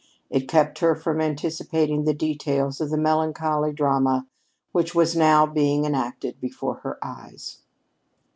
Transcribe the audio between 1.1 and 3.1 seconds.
anticipating the details of the